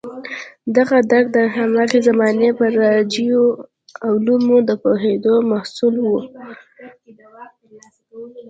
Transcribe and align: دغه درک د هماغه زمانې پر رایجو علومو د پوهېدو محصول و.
دغه 0.75 0.97
درک 1.09 1.27
د 1.37 1.37
هماغه 1.55 1.99
زمانې 2.07 2.49
پر 2.57 2.71
رایجو 2.81 3.41
علومو 4.07 4.57
د 4.69 4.71
پوهېدو 4.83 5.35
محصول 5.51 5.95
و. 6.01 6.09